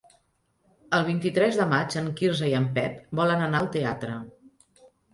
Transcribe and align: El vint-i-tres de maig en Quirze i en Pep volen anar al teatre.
El 0.99 1.05
vint-i-tres 1.09 1.59
de 1.61 1.69
maig 1.75 1.99
en 2.03 2.09
Quirze 2.23 2.51
i 2.55 2.57
en 2.63 2.67
Pep 2.81 2.99
volen 3.23 3.47
anar 3.51 3.63
al 3.65 3.73
teatre. 3.81 4.21